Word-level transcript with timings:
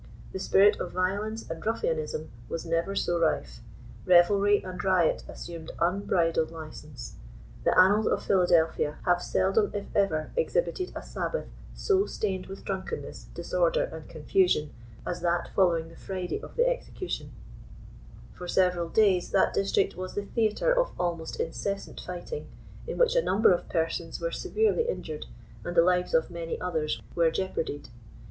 The 0.31 0.39
spirit 0.39 0.79
of 0.79 0.93
violence 0.93 1.47
and 1.47 1.63
ruffianism 1.63 2.31
was 2.49 2.65
never 2.65 2.95
so 2.95 3.19
77 3.19 3.21
rife. 3.23 3.59
Revelry 4.07 4.63
and 4.63 4.83
riot 4.83 5.21
assumed 5.29 5.71
unbridled 5.79 6.49
license. 6.49 7.17
The 7.65 7.77
annals 7.77 8.07
of 8.07 8.23
Philadelphia 8.23 8.97
have 9.05 9.21
seldom, 9.21 9.69
if 9.75 9.95
ever, 9.95 10.31
exhibited 10.35 10.91
a 10.95 11.03
Sabbath 11.03 11.45
so 11.75 12.07
stained 12.07 12.47
with 12.47 12.63
drunkenness, 12.65 13.27
disorder 13.35 13.83
and 13.93 14.09
confusion, 14.09 14.73
as 15.05 15.21
that 15.21 15.51
fol 15.53 15.67
lowing 15.67 15.89
the 15.89 15.95
Friday 15.97 16.41
of 16.41 16.55
the 16.55 16.67
execution 16.67 17.31
For 18.33 18.47
several 18.47 18.89
days 18.89 19.29
that 19.29 19.53
district 19.53 19.95
was 19.95 20.15
the 20.15 20.25
theatre 20.25 20.73
of 20.75 20.99
almost 20.99 21.39
incessant 21.39 22.07
lighting, 22.07 22.47
in 22.87 22.97
which 22.97 23.15
a 23.15 23.21
number 23.21 23.53
of 23.53 23.69
persons 23.69 24.19
were 24.19 24.31
severely 24.31 24.89
injured, 24.89 25.27
and 25.63 25.77
the 25.77 25.83
lives 25.83 26.15
of 26.15 26.31
many 26.31 26.59
others 26.59 26.99
were 27.13 27.29
jeoparded." 27.29 27.89